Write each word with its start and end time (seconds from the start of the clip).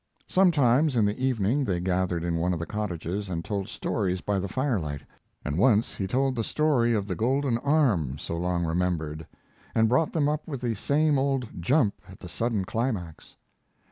Sometimes, 0.25 0.95
in 0.95 1.05
the 1.05 1.19
evening, 1.23 1.63
they 1.63 1.79
gathered 1.79 2.23
in 2.23 2.37
one 2.37 2.53
of 2.53 2.59
the 2.59 2.65
cottages 2.65 3.29
and 3.29 3.45
told 3.45 3.69
stories 3.69 4.19
by 4.19 4.39
the 4.39 4.47
firelight, 4.47 5.03
and 5.45 5.59
once 5.59 5.93
he 5.93 6.07
told 6.07 6.35
the 6.35 6.43
story 6.43 6.91
of 6.95 7.05
the 7.07 7.13
Golden 7.13 7.59
Arm, 7.59 8.17
so 8.17 8.35
long 8.35 8.65
remembered, 8.65 9.27
and 9.75 9.87
brought 9.89 10.11
them 10.11 10.27
up 10.27 10.47
with 10.47 10.59
the 10.61 10.73
same 10.73 11.19
old 11.19 11.47
jump 11.61 12.01
at 12.09 12.19
the 12.19 12.27
sudden 12.27 12.65
climax. 12.65 13.35